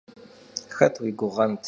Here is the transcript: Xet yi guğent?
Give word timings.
Xet 0.77 0.95
yi 1.03 1.11
guğent? 1.19 1.59